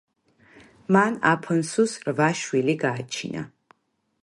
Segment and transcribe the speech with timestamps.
[0.95, 3.47] მან აფონსუს რვა შვილი გააჩინა.